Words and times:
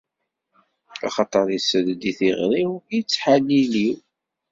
Axaṭer 1.07 1.47
isell-d 1.57 2.01
i 2.09 2.11
tiɣri-w, 2.17 2.71
i 2.97 2.99
ttḥalil-iw. 3.01 3.97